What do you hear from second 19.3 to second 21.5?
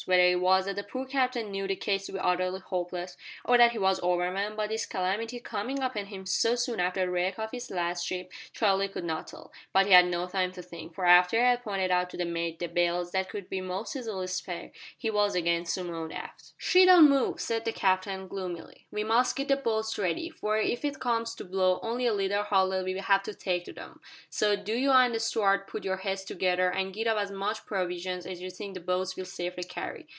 git the boats ready, for if it comes on to